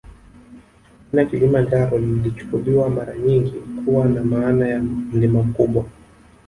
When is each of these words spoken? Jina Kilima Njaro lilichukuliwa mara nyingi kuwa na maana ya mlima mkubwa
Jina 1.11 1.25
Kilima 1.25 1.61
Njaro 1.61 1.97
lilichukuliwa 1.97 2.89
mara 2.89 3.15
nyingi 3.17 3.53
kuwa 3.85 4.05
na 4.05 4.23
maana 4.23 4.67
ya 4.67 4.79
mlima 4.83 5.43
mkubwa 5.43 5.85